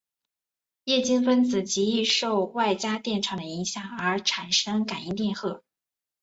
[0.85, 5.63] 液晶分子极易受外加电场的影响而产生感应电荷。